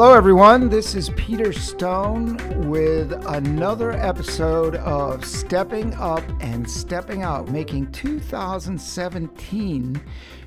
[0.00, 0.70] Hello, everyone.
[0.70, 2.38] This is Peter Stone
[2.70, 10.00] with another episode of Stepping Up and Stepping Out, making 2017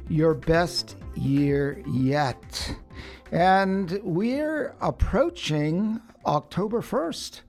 [0.09, 2.75] your best year yet.
[3.31, 7.41] And we're approaching October 1st.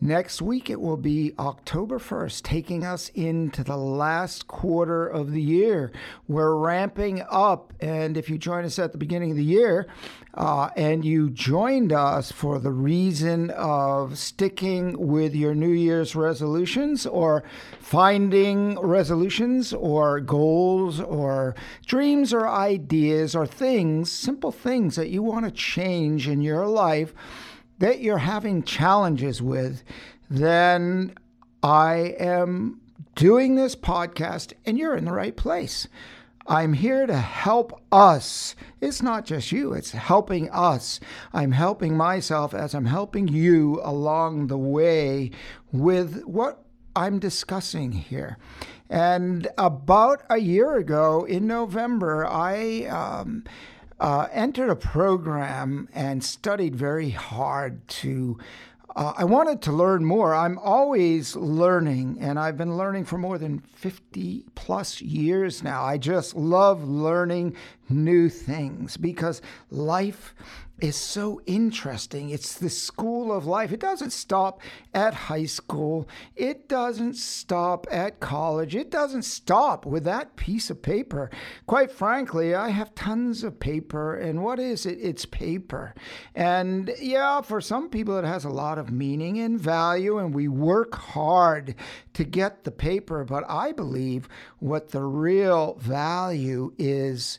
[0.00, 5.42] Next week, it will be October 1st, taking us into the last quarter of the
[5.42, 5.90] year.
[6.28, 7.72] We're ramping up.
[7.80, 9.88] And if you join us at the beginning of the year
[10.38, 17.04] uh, and you joined us for the reason of sticking with your New Year's resolutions
[17.06, 17.42] or
[17.80, 21.56] finding resolutions or goals or
[21.86, 27.12] dreams or ideas or things, simple things that you want to change in your life
[27.80, 29.82] that you're having challenges with,
[30.30, 31.14] then
[31.64, 32.80] I am
[33.16, 35.88] doing this podcast and you're in the right place.
[36.48, 38.56] I'm here to help us.
[38.80, 40.98] It's not just you, it's helping us.
[41.34, 45.30] I'm helping myself as I'm helping you along the way
[45.72, 46.64] with what
[46.96, 48.38] I'm discussing here.
[48.88, 52.84] And about a year ago in November, I.
[52.86, 53.44] Um,
[54.00, 58.38] uh, entered a program and studied very hard to.
[58.96, 60.34] Uh, I wanted to learn more.
[60.34, 65.84] I'm always learning, and I've been learning for more than 50 plus years now.
[65.84, 67.54] I just love learning
[67.88, 70.34] new things because life
[70.80, 72.30] is so interesting.
[72.30, 73.72] It's the school of life.
[73.72, 74.60] It doesn't stop
[74.94, 80.82] at high school, it doesn't stop at college, it doesn't stop with that piece of
[80.82, 81.30] paper.
[81.66, 84.98] Quite frankly, I have tons of paper, and what is it?
[85.00, 85.94] It's paper.
[86.34, 90.48] And yeah, for some people, it has a lot of meaning and value, and we
[90.48, 91.74] work hard
[92.14, 93.24] to get the paper.
[93.24, 94.28] But I believe
[94.58, 97.38] what the real value is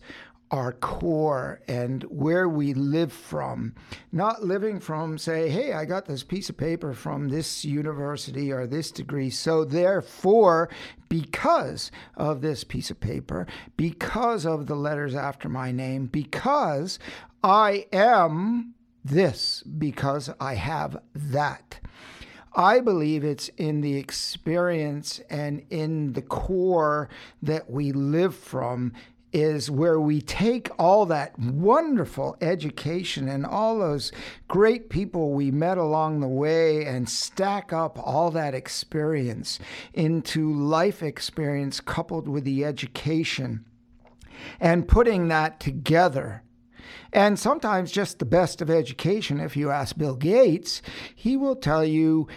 [0.52, 3.76] our core and where we live from,
[4.12, 8.66] not living from, say, hey, I got this piece of paper from this university or
[8.66, 9.30] this degree.
[9.30, 10.70] So, therefore,
[11.08, 17.00] because of this piece of paper, because of the letters after my name, because
[17.44, 18.74] I am
[19.04, 21.80] this, because I have that.
[22.56, 27.08] I believe it's in the experience and in the core
[27.44, 28.94] that we live from
[29.32, 34.12] is where we take all that wonderful education and all those
[34.48, 39.60] great people we met along the way and stack up all that experience
[39.94, 43.66] into life experience coupled with the education
[44.60, 46.44] and putting that together.
[47.14, 50.82] And sometimes just the best of education, if you ask Bill Gates,
[51.14, 52.28] he will tell you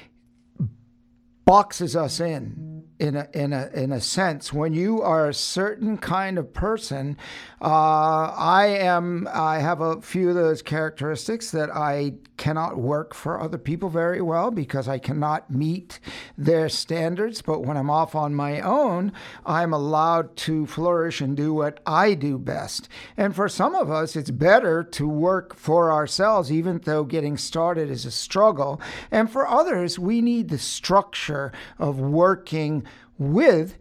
[1.45, 2.72] boxes us in
[3.03, 4.53] in a, in a, in a sense.
[4.53, 7.17] When you are a certain kind of person,
[7.61, 13.41] uh, I am, I have a few of those characteristics that I cannot work for
[13.41, 15.99] other people very well because I cannot meet
[16.39, 17.43] their standards.
[17.43, 19.13] But when I'm off on my own,
[19.45, 22.89] I'm allowed to flourish and do what I do best.
[23.17, 27.91] And for some of us, it's better to work for ourselves, even though getting started
[27.91, 28.81] is a struggle.
[29.11, 32.85] And for others, we need the structure of working
[33.19, 33.77] with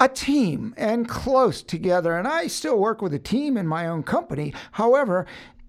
[0.00, 2.16] a team and close together.
[2.16, 4.52] And I still work with a team in my own company.
[4.72, 5.26] However,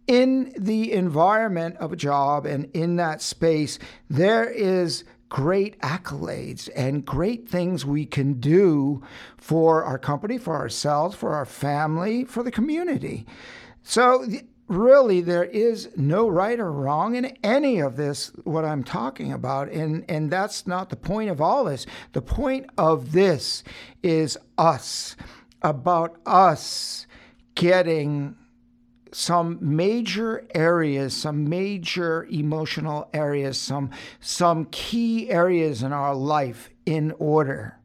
[0.07, 7.05] in the environment of a job and in that space, there is great accolades and
[7.05, 9.01] great things we can do
[9.37, 13.25] for our company, for ourselves, for our family, for the community.
[13.81, 14.25] So
[14.67, 19.69] really there is no right or wrong in any of this what i'm talking about
[19.69, 21.85] and and that's not the point of all this.
[22.13, 23.63] The point of this
[24.01, 25.15] is us
[25.61, 27.07] about us
[27.55, 28.35] getting
[29.11, 37.11] some major areas some major emotional areas some some key areas in our life in
[37.19, 37.77] order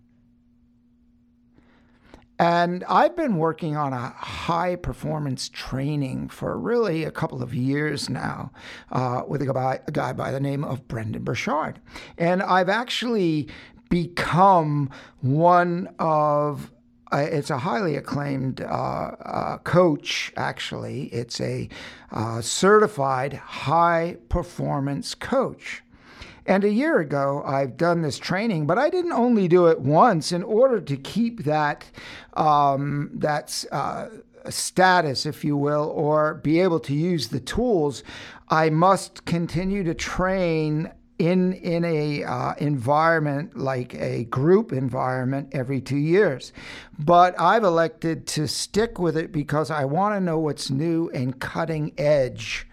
[2.39, 8.09] and I've been working on a high performance training for really a couple of years
[8.09, 8.53] now
[8.93, 11.81] uh, with a guy, a guy by the name of Brendon Burchard.
[12.17, 13.49] And I've actually
[13.89, 14.91] become
[15.21, 16.71] one of
[17.11, 21.05] uh, it's a highly acclaimed uh, uh, coach, actually.
[21.05, 21.69] It's a
[22.13, 25.83] uh, certified high performance coach.
[26.49, 30.33] And a year ago, I've done this training, but I didn't only do it once.
[30.33, 31.85] In order to keep that
[32.33, 34.07] um, that uh,
[34.49, 38.03] status, if you will, or be able to use the tools,
[38.49, 45.83] I must continue to train in in a uh, environment like a group environment every
[45.83, 46.55] two years.
[46.99, 51.39] But I've elected to stick with it because I want to know what's new and
[51.39, 52.67] cutting edge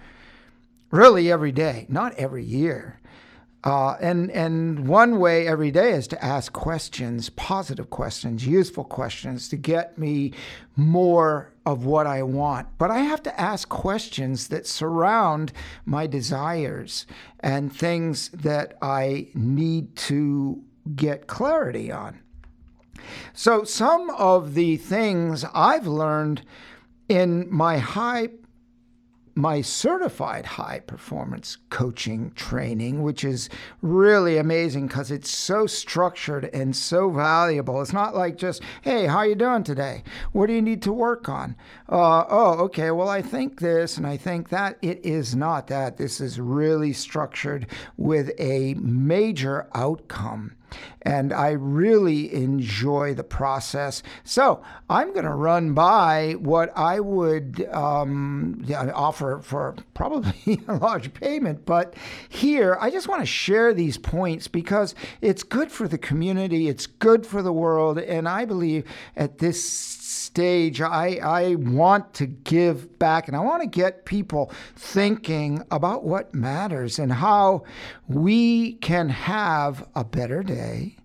[0.92, 3.02] really every day, not every year.
[3.66, 9.50] Uh, and and one way every day is to ask questions, positive questions, useful questions
[9.50, 10.32] to get me
[10.76, 12.68] more of what I want.
[12.78, 15.52] But I have to ask questions that surround
[15.84, 17.08] my desires
[17.40, 20.64] and things that I need to
[20.96, 22.20] get clarity on.
[23.34, 26.44] So some of the things I've learned
[27.10, 28.30] in my high
[29.36, 33.50] my certified high performance coaching training, which is
[33.82, 37.82] really amazing because it's so structured and so valuable.
[37.82, 40.04] It's not like just, hey, how are you doing today?
[40.32, 41.58] What do you need to work on?
[41.90, 42.92] Uh, oh, okay.
[42.92, 44.78] Well, I think this and I think that.
[44.82, 45.98] It is not that.
[45.98, 47.68] This is really structured
[47.98, 50.56] with a major outcome
[51.02, 54.02] and I really enjoy the process.
[54.24, 61.14] So I'm going to run by what I would um, offer for probably a large
[61.14, 61.94] payment, but
[62.30, 66.88] here I just want to share these points because it's good for the community, it's
[66.88, 68.86] good for the world, and I believe
[69.16, 69.64] at this
[70.36, 76.04] stage I, I want to give back and I want to get people thinking about
[76.04, 77.64] what matters and how
[78.08, 80.98] we can have a better day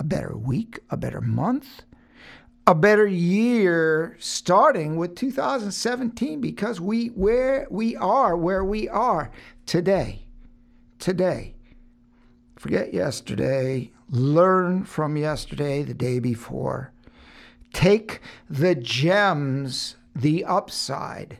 [0.00, 1.82] a better week, a better month,
[2.66, 9.30] a better year starting with 2017 because we where we are where we are
[9.66, 10.24] today.
[10.98, 11.54] Today.
[12.56, 16.92] Forget yesterday, learn from yesterday, the day before.
[17.72, 21.38] Take the gems, the upside,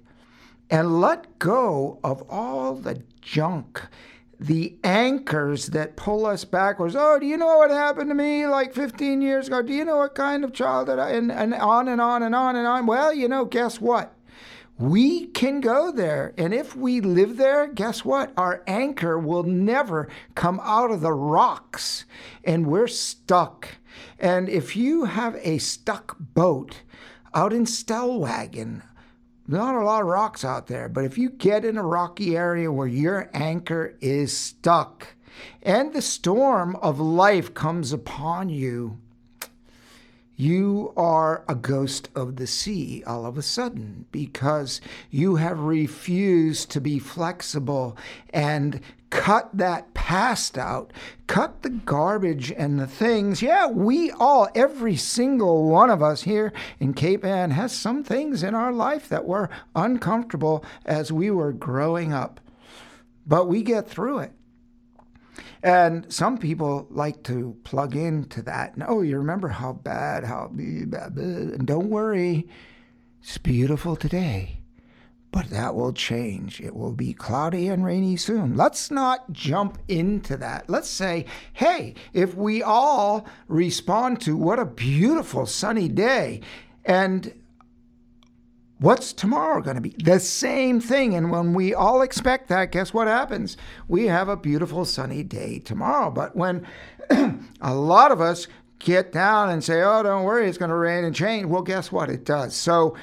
[0.71, 3.83] and let go of all the junk
[4.41, 6.97] the anchors that pull us backwards.
[6.97, 9.61] Oh, do you know what happened to me like 15 years ago?
[9.61, 12.35] Do you know what kind of child that I, and, and on and on and
[12.35, 12.87] on and on.
[12.87, 14.15] Well, you know, guess what?
[14.81, 16.33] We can go there.
[16.39, 18.33] And if we live there, guess what?
[18.39, 22.07] Our anchor will never come out of the rocks
[22.45, 23.69] and we're stuck.
[24.19, 26.77] And if you have a stuck boat
[27.35, 28.83] out in Stellwagen,
[29.47, 32.73] not a lot of rocks out there, but if you get in a rocky area
[32.73, 35.09] where your anchor is stuck
[35.63, 38.99] and the storm of life comes upon you,
[40.41, 46.71] you are a ghost of the sea all of a sudden because you have refused
[46.71, 47.95] to be flexible
[48.33, 50.93] and cut that past out,
[51.27, 53.43] cut the garbage and the things.
[53.43, 58.43] Yeah, we all, every single one of us here in Cape Ann has some things
[58.43, 62.41] in our life that were uncomfortable as we were growing up,
[63.27, 64.33] but we get through it.
[65.63, 68.75] And some people like to plug into that.
[68.75, 71.05] And, oh, you remember how bad, how, blah.
[71.05, 72.49] and don't worry,
[73.23, 74.61] it's beautiful today.
[75.33, 76.61] But that will change.
[76.61, 78.57] It will be cloudy and rainy soon.
[78.57, 80.69] Let's not jump into that.
[80.69, 86.41] Let's say, hey, if we all respond to what a beautiful sunny day,
[86.85, 87.33] and
[88.81, 89.95] What's tomorrow going to be?
[90.03, 91.15] The same thing.
[91.15, 93.59] And when we all expect that, guess what happens?
[93.89, 96.11] We have a beautiful sunny day tomorrow.
[96.11, 96.67] But when
[97.61, 101.05] a lot of us get down and say, oh, don't worry, it's going to rain
[101.05, 102.09] and change, well, guess what?
[102.09, 102.57] It does.
[102.57, 102.97] So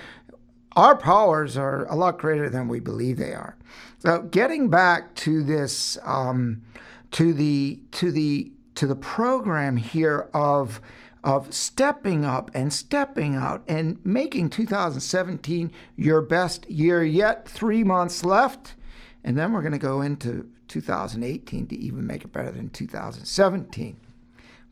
[0.75, 3.55] our powers are a lot greater than we believe they are.
[3.99, 6.63] So getting back to this, um,
[7.11, 10.81] to the to the to the program here of
[11.23, 17.47] of stepping up and stepping out and making 2017 your best year yet.
[17.47, 18.75] Three months left.
[19.23, 23.97] And then we're going to go into 2018 to even make it better than 2017.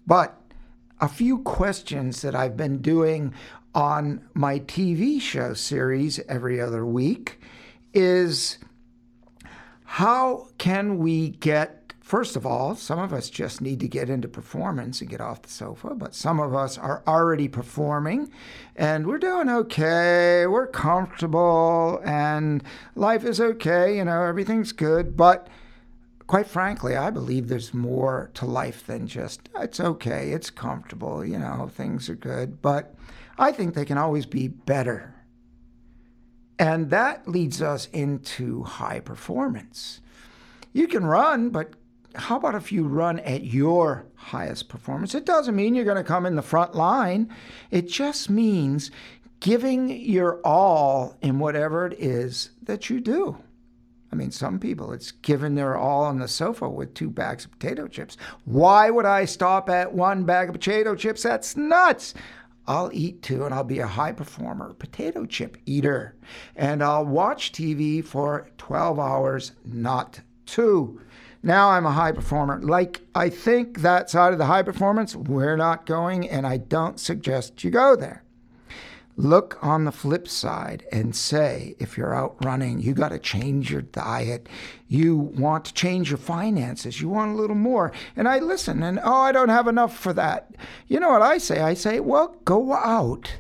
[0.08, 0.40] But
[1.02, 3.34] a few questions that I've been doing
[3.74, 7.40] on my TV show series every other week
[7.94, 8.58] is
[9.84, 14.28] how can we get First of all, some of us just need to get into
[14.28, 18.30] performance and get off the sofa, but some of us are already performing
[18.76, 25.18] and we're doing okay, we're comfortable, and life is okay, you know, everything's good.
[25.18, 25.48] But
[26.28, 31.40] quite frankly, I believe there's more to life than just it's okay, it's comfortable, you
[31.40, 32.62] know, things are good.
[32.62, 32.94] But
[33.40, 35.16] I think they can always be better.
[36.60, 40.02] And that leads us into high performance.
[40.72, 41.74] You can run, but
[42.16, 45.16] how about if you run at your highest performance?
[45.16, 47.34] It doesn't mean you're going to come in the front line.
[47.72, 48.92] It just means
[49.40, 53.38] giving your all in whatever it is that you do.
[54.12, 57.52] I mean, some people, it's giving their all on the sofa with two bags of
[57.52, 58.16] potato chips.
[58.46, 61.24] Why would I stop at one bag of potato chips?
[61.24, 62.14] That's nuts.
[62.68, 66.16] I'll eat two and I'll be a high performer, potato chip eater.
[66.56, 71.02] And I'll watch TV for 12 hours, not two.
[71.46, 72.60] Now I'm a high performer.
[72.60, 77.00] Like, I think that side of the high performance, we're not going, and I don't
[77.00, 78.24] suggest you go there.
[79.16, 83.72] Look on the flip side and say, if you're out running, you got to change
[83.72, 84.50] your diet.
[84.88, 87.00] You want to change your finances.
[87.00, 87.92] You want a little more.
[88.16, 90.56] And I listen, and oh, I don't have enough for that.
[90.88, 91.62] You know what I say?
[91.62, 93.32] I say, well, go out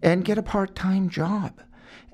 [0.00, 1.60] and get a part time job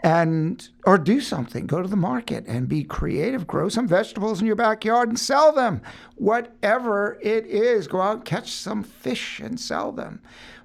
[0.01, 1.67] and or do something.
[1.67, 3.47] Go to the market and be creative.
[3.47, 5.81] Grow some vegetables in your backyard and sell them.
[6.17, 10.21] Whatever it is go out and catch some fish and sell them.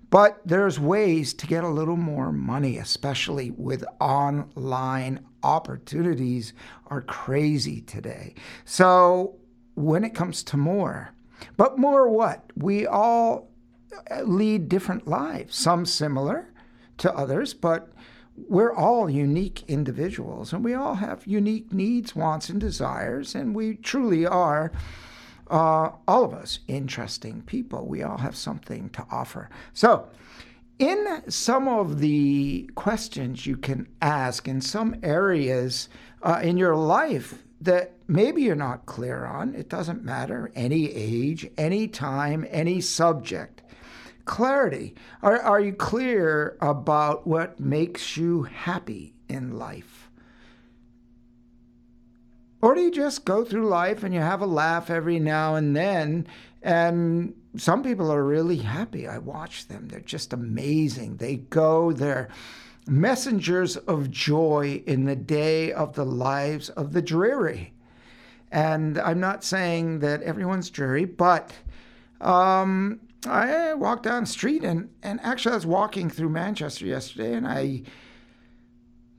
[0.09, 6.53] But there's ways to get a little more money, especially with online opportunities
[6.87, 8.35] are crazy today.
[8.65, 9.37] So
[9.75, 11.11] when it comes to more,
[11.55, 12.51] but more what?
[12.57, 13.49] We all
[14.11, 16.53] uh, lead different lives, some similar
[16.97, 17.91] to others, but
[18.35, 23.75] we're all unique individuals and we all have unique needs, wants, and desires, and we
[23.75, 24.71] truly are
[25.49, 27.85] uh, all of us interesting people.
[27.87, 29.49] We all have something to offer.
[29.73, 30.07] So,
[30.79, 35.89] in some of the questions you can ask in some areas
[36.23, 41.47] uh, in your life that maybe you're not clear on, it doesn't matter, any age,
[41.57, 43.60] any time, any subject.
[44.25, 44.95] Clarity.
[45.21, 50.09] Are, are you clear about what makes you happy in life?
[52.61, 55.75] Or do you just go through life and you have a laugh every now and
[55.75, 56.27] then?
[56.61, 59.07] And some people are really happy.
[59.07, 61.17] I watch them, they're just amazing.
[61.17, 62.29] They go, they're
[62.87, 67.73] messengers of joy in the day of the lives of the dreary.
[68.51, 71.53] And I'm not saying that everyone's dreary, but
[72.19, 77.33] um, I walked down the street and, and actually I was walking through Manchester yesterday
[77.33, 77.83] and I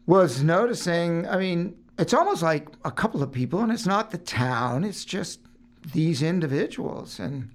[0.06, 4.18] was noticing, I mean, it's almost like a couple of people, and it's not the
[4.18, 5.40] town, it's just
[5.92, 7.21] these individuals.
[7.21, 7.50] And,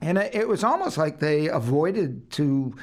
[0.00, 2.74] and it was almost like they avoided to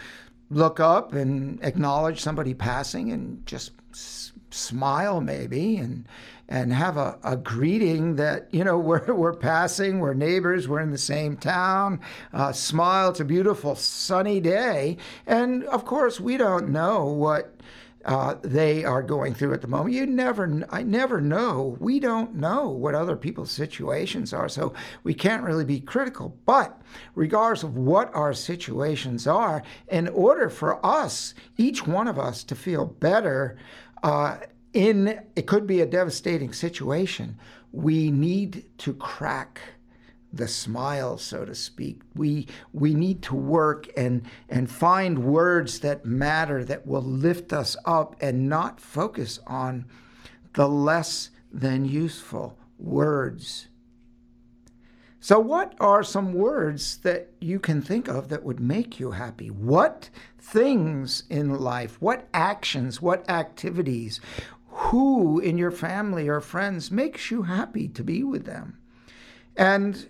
[0.49, 6.07] look up and acknowledge somebody passing and just s- smile maybe and
[6.49, 10.91] and have a, a greeting that you know we're, we're passing we're neighbors we're in
[10.91, 11.99] the same town
[12.33, 17.53] uh, smile it's a beautiful sunny day and of course we don't know what
[18.07, 19.93] uh, they are going through at the moment.
[19.93, 21.75] You never, I never know.
[21.79, 24.73] We don't know what other people's situations are, so
[25.03, 26.37] we can't really be critical.
[26.45, 26.81] But
[27.15, 32.55] regardless of what our situations are, in order for us, each one of us, to
[32.55, 33.57] feel better,
[34.03, 34.37] uh,
[34.73, 37.37] in it could be a devastating situation.
[37.71, 39.61] We need to crack
[40.33, 42.01] the smile, so to speak.
[42.15, 47.75] We we need to work and and find words that matter that will lift us
[47.85, 49.85] up and not focus on
[50.53, 53.67] the less than useful words.
[55.19, 59.49] So what are some words that you can think of that would make you happy?
[59.49, 60.09] What
[60.39, 64.21] things in life, what actions, what activities,
[64.77, 68.77] who in your family or friends makes you happy to be with them?
[69.55, 70.07] And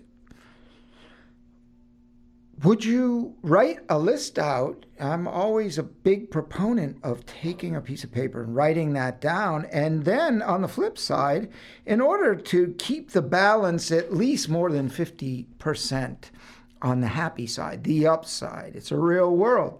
[2.63, 4.85] would you write a list out?
[4.99, 9.65] I'm always a big proponent of taking a piece of paper and writing that down.
[9.71, 11.49] And then on the flip side,
[11.85, 16.17] in order to keep the balance at least more than 50%
[16.81, 19.79] on the happy side, the upside, it's a real world.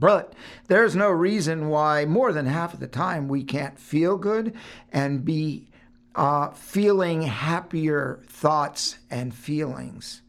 [0.00, 0.32] But
[0.66, 4.56] there's no reason why more than half of the time we can't feel good
[4.92, 5.68] and be
[6.16, 10.22] uh, feeling happier thoughts and feelings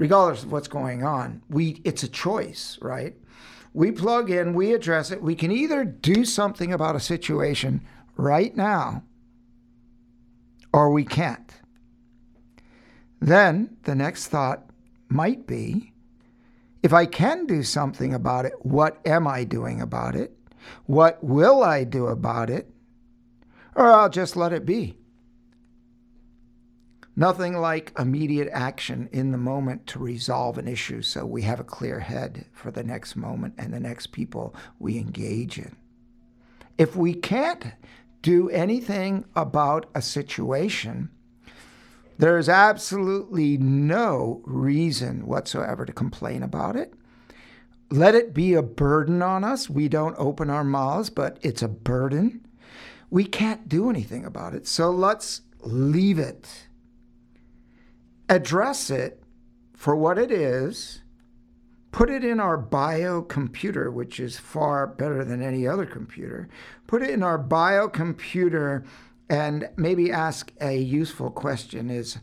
[0.00, 1.42] regardless of what's going on.
[1.50, 3.14] We it's a choice, right?
[3.74, 5.22] We plug in, we address it.
[5.22, 7.82] We can either do something about a situation
[8.16, 9.04] right now
[10.72, 11.52] or we can't.
[13.20, 14.70] Then the next thought
[15.10, 15.89] might be
[16.82, 20.36] if I can do something about it, what am I doing about it?
[20.86, 22.70] What will I do about it?
[23.74, 24.96] Or I'll just let it be.
[27.16, 31.64] Nothing like immediate action in the moment to resolve an issue so we have a
[31.64, 35.76] clear head for the next moment and the next people we engage in.
[36.78, 37.62] If we can't
[38.22, 41.10] do anything about a situation,
[42.20, 46.94] there is absolutely no reason whatsoever to complain about it.
[47.90, 49.68] Let it be a burden on us.
[49.68, 52.46] We don't open our mouths, but it's a burden.
[53.10, 54.68] We can't do anything about it.
[54.68, 56.68] So let's leave it
[58.30, 59.20] address it
[59.74, 61.02] for what it is,
[61.90, 66.48] put it in our biocomputer, which is far better than any other computer.
[66.86, 68.86] Put it in our biocomputer
[69.30, 72.18] and maybe ask a useful question is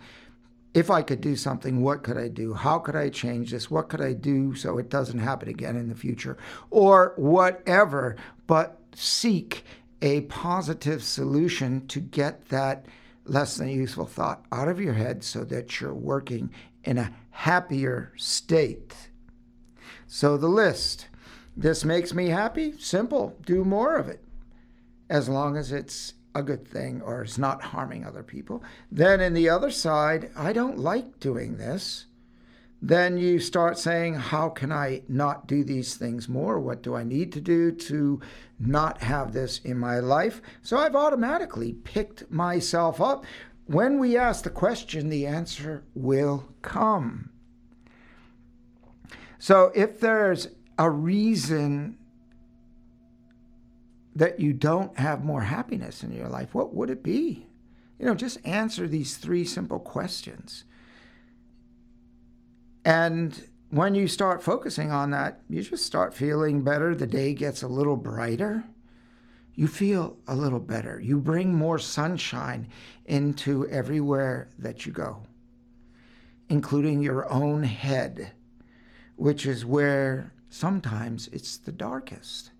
[0.73, 2.53] if I could do something, what could I do?
[2.53, 3.71] How could I change this?
[3.71, 6.37] What could I do so it doesn't happen again in the future?
[6.69, 9.63] Or whatever, but seek
[10.01, 12.85] a positive solution to get that
[13.23, 16.51] less than useful thought out of your head so that you're working
[16.83, 19.09] in a happier state.
[20.07, 21.07] So, the list
[21.55, 24.23] this makes me happy, simple, do more of it
[25.09, 28.63] as long as it's a good thing or is not harming other people.
[28.91, 32.05] Then in the other side, I don't like doing this.
[32.81, 36.59] Then you start saying, How can I not do these things more?
[36.59, 38.21] What do I need to do to
[38.59, 40.41] not have this in my life?
[40.61, 43.25] So I've automatically picked myself up.
[43.65, 47.31] When we ask the question, the answer will come.
[49.39, 51.97] So if there's a reason
[54.17, 57.45] that you don't have more happiness in your life, what would it be?
[57.99, 60.63] You know, just answer these three simple questions.
[62.83, 66.95] And when you start focusing on that, you just start feeling better.
[66.95, 68.63] The day gets a little brighter.
[69.53, 70.99] You feel a little better.
[70.99, 72.69] You bring more sunshine
[73.05, 75.21] into everywhere that you go,
[76.49, 78.31] including your own head,
[79.15, 82.51] which is where sometimes it's the darkest.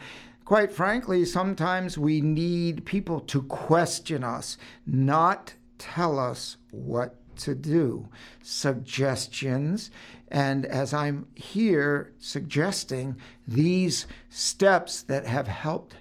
[0.48, 8.08] quite frankly, sometimes we need people to question us, not tell us what to do.
[8.42, 9.92] Suggestions.
[10.30, 15.98] And as I'm here suggesting these steps that have helped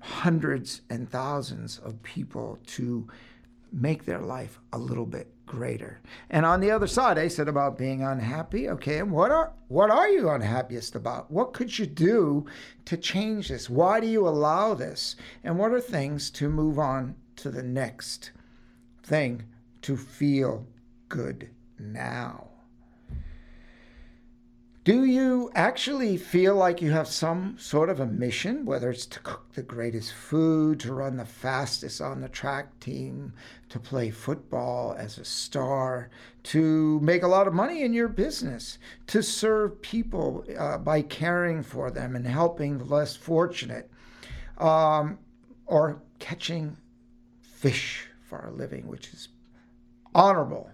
[0.00, 3.06] hundreds and thousands of people to
[3.72, 6.00] make their life a little bit greater.
[6.28, 8.68] And on the other side, I said about being unhappy.
[8.68, 11.30] Okay, and what are what are you unhappiest about?
[11.30, 12.46] What could you do
[12.84, 13.70] to change this?
[13.70, 15.16] Why do you allow this?
[15.44, 18.32] And what are things to move on to the next
[19.02, 19.44] thing
[19.82, 20.66] to feel
[21.08, 22.48] good now?
[24.86, 29.18] Do you actually feel like you have some sort of a mission, whether it's to
[29.18, 33.32] cook the greatest food, to run the fastest on the track team,
[33.68, 36.08] to play football as a star,
[36.44, 41.64] to make a lot of money in your business, to serve people uh, by caring
[41.64, 43.90] for them and helping the less fortunate,
[44.58, 45.18] um,
[45.66, 46.76] or catching
[47.40, 49.30] fish for a living, which is
[50.14, 50.70] honorable?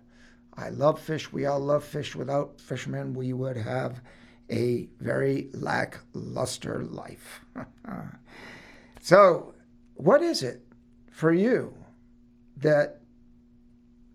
[0.57, 1.33] I love fish.
[1.33, 2.15] We all love fish.
[2.15, 4.01] Without fishermen, we would have
[4.51, 7.41] a very lackluster life.
[9.01, 9.55] so,
[9.95, 10.62] what is it
[11.11, 11.75] for you
[12.59, 13.01] that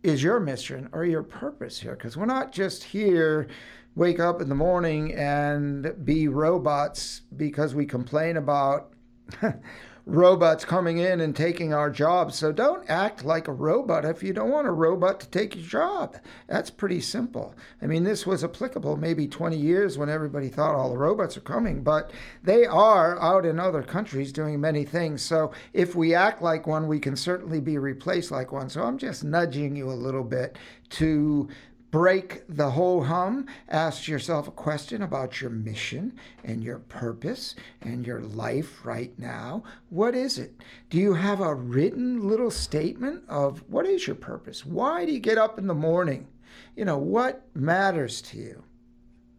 [0.04, 1.96] is your mission or your purpose here?
[1.96, 3.48] Because we're not just here,
[3.96, 8.94] wake up in the morning and be robots because we complain about
[10.08, 12.36] robots coming in and taking our jobs.
[12.36, 15.66] So don't act like a robot if you don't want a robot to take your
[15.66, 16.16] job.
[16.48, 17.54] That's pretty simple.
[17.82, 21.42] I mean, this was applicable maybe 20 years when everybody thought all the robots are
[21.42, 25.22] coming, but they are out in other countries doing many things.
[25.22, 28.70] So if we act like one, we can certainly be replaced like one.
[28.70, 30.58] So I'm just nudging you a little bit
[30.92, 31.50] to
[31.92, 38.06] break the whole hum, ask yourself a question about your mission and your purpose and
[38.06, 39.64] your life right now.
[39.90, 40.62] What is it?
[40.90, 44.66] Do you have a written little statement of what is your purpose?
[44.66, 46.28] Why do you get up in the morning?
[46.76, 48.64] You know, what matters to you?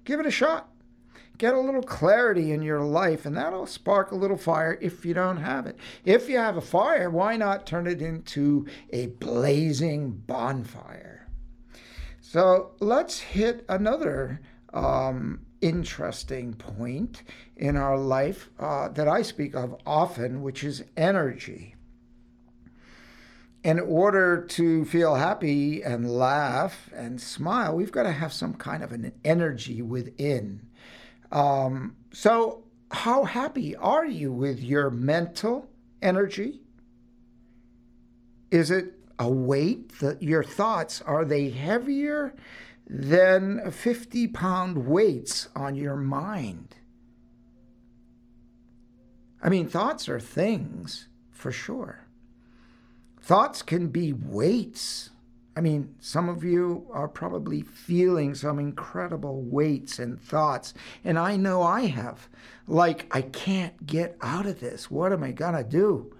[0.05, 0.71] Give it a shot.
[1.37, 5.15] Get a little clarity in your life, and that'll spark a little fire if you
[5.15, 5.77] don't have it.
[6.05, 11.08] If you have a fire, why not turn it into a blazing bonfire?
[12.31, 14.43] So let's hit another
[14.75, 17.23] um, interesting point
[17.57, 21.75] in our life uh, that I speak of often, which is energy.
[23.65, 28.85] In order to feel happy and laugh and smile, we've got to have some kind
[28.85, 30.67] of an energy within.
[31.33, 35.71] Um, so, how happy are you with your mental
[36.03, 36.61] energy?
[38.51, 42.35] Is it a weight that your thoughts are they heavier
[42.89, 46.77] than 50 pound weights on your mind
[49.43, 52.07] I mean, thoughts are things for sure.
[53.21, 55.11] Thoughts can be weights.
[55.57, 60.73] I mean, some of you are probably feeling some incredible weights and thoughts,
[61.05, 62.29] and I know I have.
[62.67, 64.91] Like, I can't get out of this.
[64.91, 66.15] What am I going to do?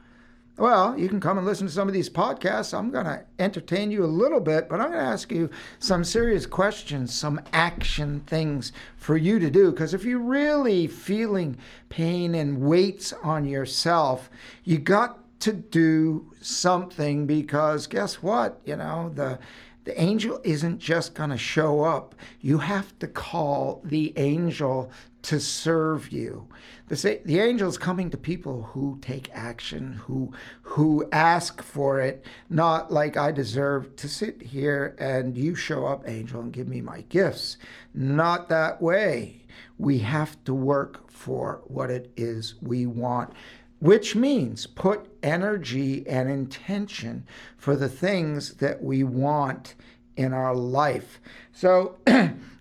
[0.59, 2.77] Well, you can come and listen to some of these podcasts.
[2.77, 6.03] I'm going to entertain you a little bit, but I'm going to ask you some
[6.03, 9.71] serious questions, some action things for you to do.
[9.71, 11.57] Because if you're really feeling
[11.91, 14.31] pain and weights on yourself,
[14.65, 18.61] you got to do something because guess what?
[18.65, 19.39] You know, the
[19.85, 22.15] the angel isn't just going to show up.
[22.43, 24.91] You have to call the angel
[25.23, 26.49] to serve you.
[26.89, 32.25] The, the angel is coming to people who take action, who who ask for it,
[32.49, 36.81] not like I deserve to sit here and you show up, angel, and give me
[36.81, 37.59] my gifts.
[37.95, 39.45] Not that way.
[39.77, 43.33] We have to work for what it is we want
[43.81, 47.25] which means put energy and intention
[47.57, 49.75] for the things that we want
[50.17, 51.21] in our life.
[51.53, 51.97] So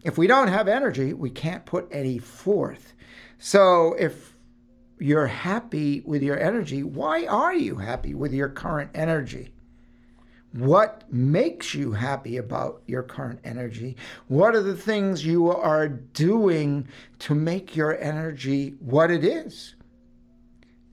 [0.08, 2.94] if we don't have energy, we can't put any forth.
[3.38, 4.34] So if
[4.98, 9.54] you're happy with your energy, why are you happy with your current energy?
[10.54, 13.98] What makes you happy about your current energy?
[14.30, 16.88] What are the things you are doing
[17.20, 19.76] to make your energy what it is?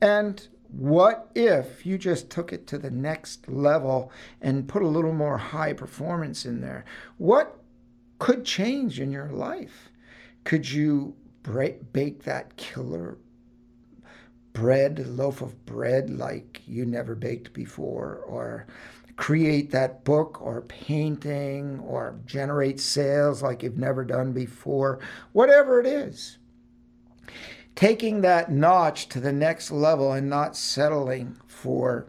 [0.03, 5.15] And what if you just took it to the next level and put a little
[5.15, 6.85] more high performance in there?
[7.17, 7.61] What
[8.25, 9.91] could change in your life?
[10.45, 13.19] Could you break, bake that killer
[14.55, 18.67] bread, loaf of bread like you never baked before, or
[19.17, 25.01] create that book or painting, or generate sales like you've never done before?
[25.33, 26.39] Whatever it is
[27.75, 32.07] taking that notch to the next level and not settling for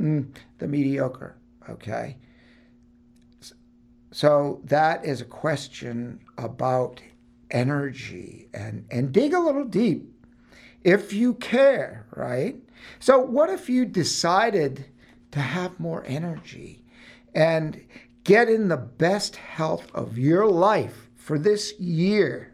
[0.00, 1.36] mm, the mediocre.
[1.68, 2.16] Okay.
[4.10, 7.00] So that is a question about
[7.50, 10.12] energy and, and dig a little deep
[10.82, 12.56] if you care, right?
[12.98, 14.86] So, what if you decided
[15.32, 16.82] to have more energy
[17.34, 17.84] and
[18.24, 22.50] get in the best health of your life for this year?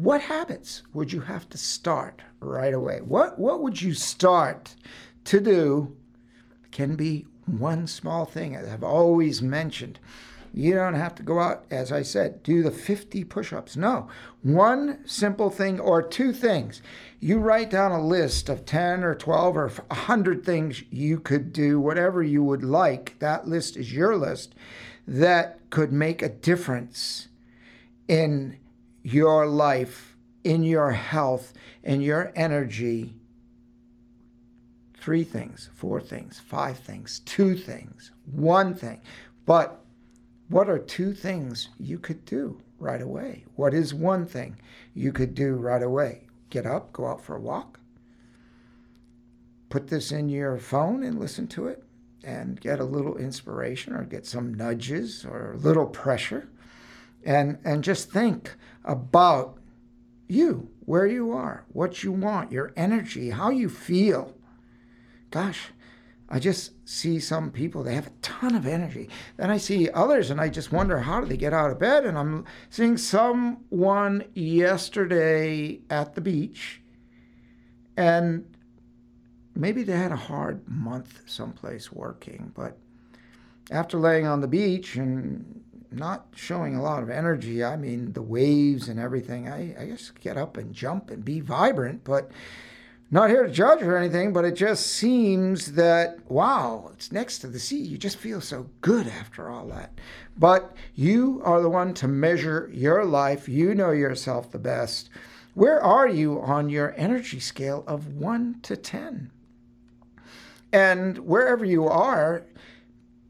[0.00, 3.00] what habits would you have to start right away?
[3.00, 4.74] What what would you start
[5.24, 5.96] to do?
[6.70, 7.26] Can be
[7.58, 9.98] one small thing, I've always mentioned.
[10.52, 13.76] You don't have to go out, as I said, do the 50 push ups.
[13.76, 14.08] No,
[14.42, 16.82] one simple thing or two things.
[17.20, 21.78] You write down a list of 10 or 12 or 100 things you could do,
[21.78, 23.16] whatever you would like.
[23.20, 24.54] That list is your list
[25.06, 27.28] that could make a difference
[28.08, 28.58] in
[29.02, 31.52] your life, in your health,
[31.84, 33.14] in your energy.
[35.00, 39.00] Three things, four things, five things, two things, one thing.
[39.46, 39.80] But
[40.48, 43.44] what are two things you could do right away?
[43.56, 44.58] What is one thing
[44.94, 46.26] you could do right away?
[46.50, 47.80] Get up, go out for a walk,
[49.70, 51.82] put this in your phone and listen to it
[52.22, 56.48] and get a little inspiration or get some nudges or a little pressure
[57.24, 59.58] and and just think about
[60.28, 64.34] you, where you are, what you want, your energy, how you feel.
[65.30, 65.68] Gosh,
[66.28, 69.08] I just see some people, they have a ton of energy.
[69.36, 72.04] Then I see others and I just wonder how do they get out of bed?
[72.04, 76.82] And I'm seeing someone yesterday at the beach
[77.96, 78.44] and
[79.54, 82.78] maybe they had a hard month someplace working, but
[83.70, 85.62] after laying on the beach and
[85.92, 87.64] not showing a lot of energy.
[87.64, 89.48] I mean, the waves and everything.
[89.48, 92.30] I, I just get up and jump and be vibrant, but
[93.10, 94.32] not here to judge or anything.
[94.32, 97.80] But it just seems that, wow, it's next to the sea.
[97.80, 99.98] You just feel so good after all that.
[100.36, 103.48] But you are the one to measure your life.
[103.48, 105.10] You know yourself the best.
[105.54, 109.30] Where are you on your energy scale of 1 to 10?
[110.72, 112.44] And wherever you are,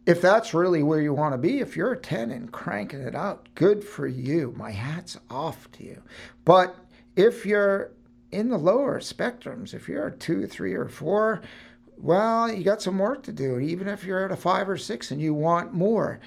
[0.05, 3.14] if that's really where you want to be, if you're a 10 and cranking it
[3.14, 4.53] out, good for you.
[4.57, 6.03] My hat's off to you.
[6.45, 6.77] But
[7.16, 7.93] if you're
[8.33, 11.43] in the lower spectrums, if you're a two, three, or four,
[11.97, 13.59] well, you got some work to do.
[13.59, 16.21] Even if you're at a five or six and you want more,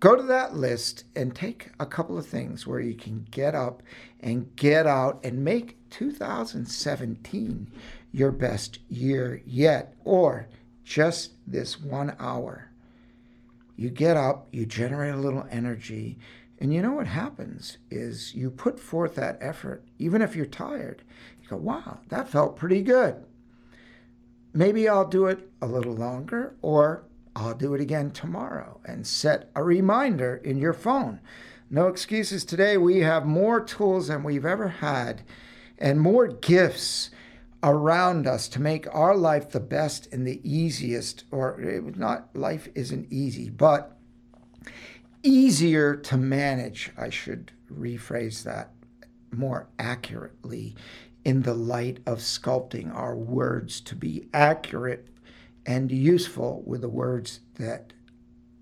[0.00, 3.82] go to that list and take a couple of things where you can get up
[4.20, 7.70] and get out and make 2017
[8.12, 9.94] your best year yet.
[10.04, 10.48] Or
[10.84, 12.70] just this one hour.
[13.76, 16.18] You get up, you generate a little energy,
[16.58, 21.02] And you know what happens is you put forth that effort, even if you're tired.
[21.42, 23.16] You go, wow, that felt pretty good.
[24.54, 29.50] Maybe I'll do it a little longer, or I'll do it again tomorrow and set
[29.54, 31.20] a reminder in your phone.
[31.68, 32.78] No excuses today.
[32.78, 35.22] We have more tools than we've ever had
[35.78, 37.10] and more gifts
[37.62, 42.68] around us to make our life the best and the easiest, or eh, not, life
[42.74, 43.98] isn't easy, but
[45.22, 46.92] easier to manage.
[46.96, 48.70] I should rephrase that
[49.32, 50.76] more accurately
[51.24, 55.08] in the light of sculpting our words to be accurate
[55.66, 57.92] and useful with the words that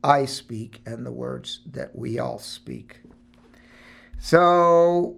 [0.03, 3.01] I speak and the words that we all speak.
[4.19, 5.17] So,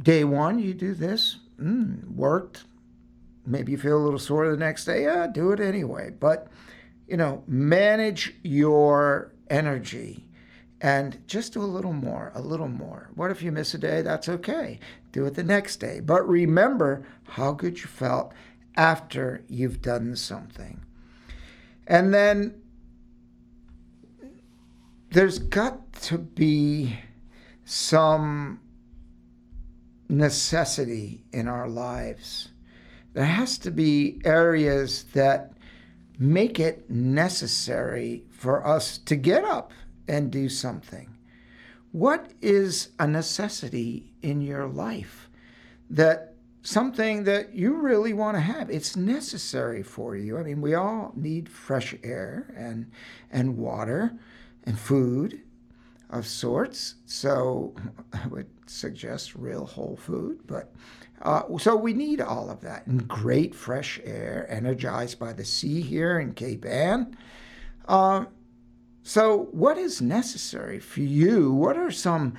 [0.00, 2.64] day one, you do this, mm, worked.
[3.44, 5.02] Maybe you feel a little sore the next day.
[5.04, 6.10] Yeah, do it anyway.
[6.10, 6.46] But
[7.12, 10.24] you know, manage your energy
[10.80, 13.10] and just do a little more, a little more.
[13.14, 14.00] What if you miss a day?
[14.00, 14.80] That's okay.
[15.12, 16.00] Do it the next day.
[16.00, 18.32] But remember how good you felt
[18.78, 20.80] after you've done something.
[21.86, 22.62] And then
[25.10, 26.98] there's got to be
[27.66, 28.58] some
[30.08, 32.48] necessity in our lives.
[33.12, 35.52] There has to be areas that
[36.18, 39.72] make it necessary for us to get up
[40.08, 41.16] and do something.
[41.92, 45.28] What is a necessity in your life
[45.90, 48.70] that something that you really want to have?
[48.70, 50.38] It's necessary for you.
[50.38, 52.90] I mean, we all need fresh air and
[53.30, 54.18] and water
[54.64, 55.40] and food
[56.12, 56.96] of sorts.
[57.06, 57.74] So
[58.12, 60.72] I would suggest real whole food, but
[61.22, 65.80] uh, so we need all of that and great fresh air, energized by the sea
[65.80, 67.16] here in Cape Ann.
[67.86, 68.24] Uh,
[69.04, 71.52] so, what is necessary for you?
[71.52, 72.34] What are some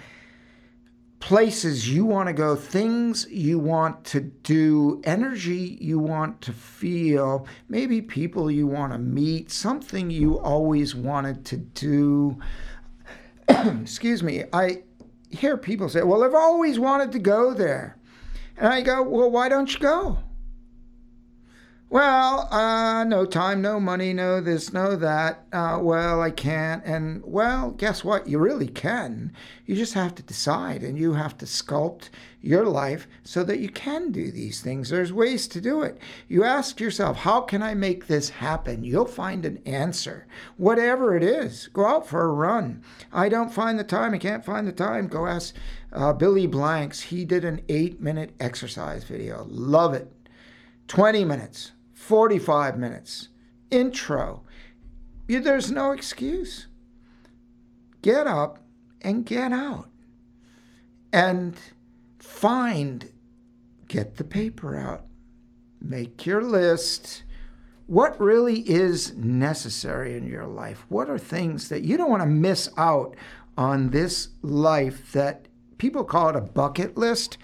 [1.20, 7.48] places you want to go, things you want to do, energy you want to feel,
[7.70, 12.38] maybe people you want to meet, something you always wanted to do?
[13.82, 14.84] Excuse me, I
[15.30, 17.98] hear people say, Well, I've always wanted to go there.
[18.58, 20.20] And I go, well, why don't you go?
[21.94, 25.46] Well, uh, no time, no money, no this, no that.
[25.54, 26.84] Uh, well, I can't.
[26.84, 28.26] And well, guess what?
[28.28, 29.32] You really can.
[29.68, 32.10] You just have to decide and you have to sculpt
[32.42, 34.90] your life so that you can do these things.
[34.90, 36.00] There's ways to do it.
[36.28, 38.84] You ask yourself, how can I make this happen?
[38.84, 40.26] You'll find an answer.
[40.58, 42.82] Whatever it is, go out for a run.
[43.12, 44.16] I don't find the time.
[44.16, 45.06] I can't find the time.
[45.10, 45.54] Go ask
[45.92, 47.02] uh, Billy Blanks.
[47.02, 49.46] He did an eight minute exercise video.
[49.48, 50.12] Love it.
[50.88, 51.73] 20 minutes
[52.04, 53.30] 45 minutes,
[53.72, 54.44] intro.
[55.26, 56.68] There's no excuse.
[58.02, 58.60] Get up
[59.02, 59.90] and get out.
[61.14, 61.56] And
[62.20, 63.10] find,
[63.88, 65.06] get the paper out,
[65.80, 67.24] make your list.
[67.88, 70.86] What really is necessary in your life?
[70.90, 73.16] What are things that you don't want to miss out
[73.58, 77.38] on this life that people call it a bucket list?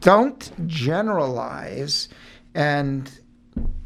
[0.00, 2.08] Don't generalize
[2.52, 3.20] and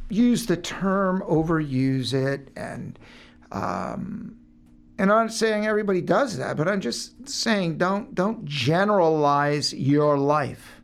[0.08, 2.98] use the term, overuse it, and
[3.52, 4.36] um,
[4.98, 10.18] and I'm not saying everybody does that, but I'm just saying don't don't generalize your
[10.18, 10.80] life.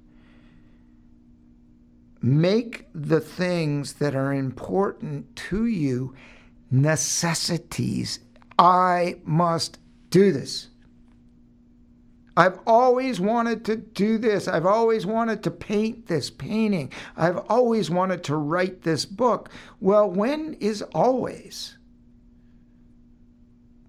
[2.22, 6.14] Make the things that are important to you
[6.70, 8.20] necessities.
[8.58, 9.78] I must
[10.10, 10.69] do this.
[12.36, 14.46] I've always wanted to do this.
[14.46, 16.92] I've always wanted to paint this painting.
[17.16, 19.50] I've always wanted to write this book.
[19.80, 21.76] Well, when is always?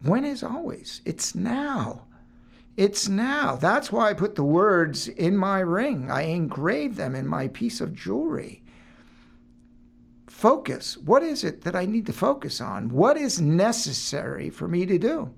[0.04, 1.02] When is always?
[1.06, 2.08] It's now.
[2.78, 3.56] It's now.
[3.56, 6.10] That's why I put the words in my ring.
[6.10, 8.64] I engrave them in my piece of jewelry.
[10.28, 10.98] Focus.
[10.98, 12.90] What is it that I need to focus on?
[12.90, 15.32] What is necessary for me to do?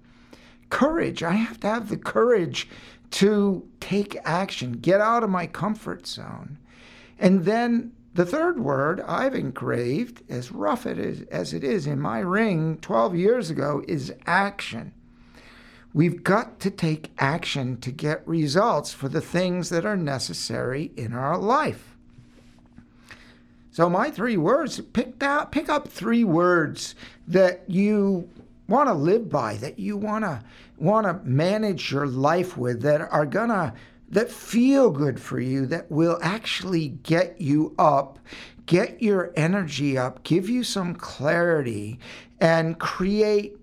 [0.74, 1.22] Courage.
[1.22, 2.68] I have to have the courage
[3.12, 6.58] to take action, get out of my comfort zone.
[7.20, 12.02] And then the third word I've engraved, as rough it is, as it is in
[12.02, 14.94] my ring 12 years ago, is action.
[15.94, 21.14] We've got to take action to get results for the things that are necessary in
[21.14, 21.96] our life.
[23.70, 26.96] So my three words, pick out, pick up three words
[27.28, 28.28] that you
[28.68, 30.42] want to live by, that you want to
[30.78, 33.74] want to manage your life with, that are going to
[34.10, 38.20] that feel good for you, that will actually get you up,
[38.66, 42.00] get your energy up, give you some clarity
[42.40, 43.58] and create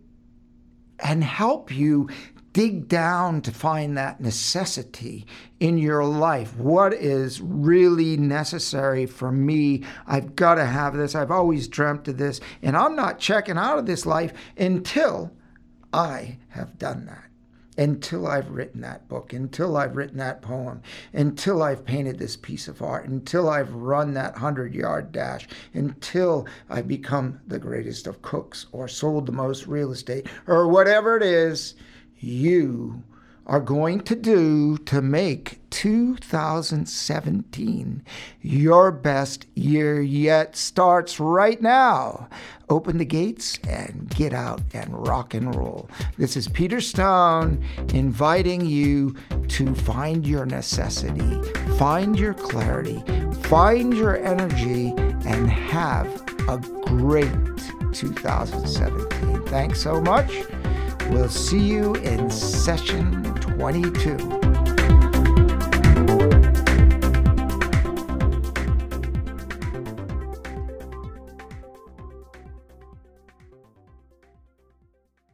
[0.99, 2.09] and help you
[2.53, 5.25] dig down to find that necessity
[5.61, 6.57] in your life.
[6.57, 9.85] What is really necessary for me?
[10.07, 11.15] I've got to have this.
[11.15, 12.41] I've always dreamt of this.
[12.61, 15.31] And I'm not checking out of this life until
[15.93, 17.25] I have done that.
[17.79, 22.69] Until I've written that book, until I've written that poem, until I've painted this piece
[22.69, 28.23] of art, until I've run that 100 yard dash, until I become the greatest of
[28.23, 31.75] cooks or sold the most real estate or whatever it is
[32.19, 33.03] you
[33.47, 38.03] are going to do to make 2017
[38.41, 42.29] your best year yet starts right now.
[42.69, 45.89] Open the gates and get out and rock and roll.
[46.19, 49.15] This is Peter Stone inviting you
[49.49, 51.43] to find your necessity,
[51.77, 53.03] find your clarity,
[53.45, 56.07] find your energy, and have
[56.49, 57.31] a great
[57.93, 59.47] 2017.
[59.47, 60.33] Thanks so much.
[61.11, 63.30] We'll see you in session
[63.61, 64.40] 22.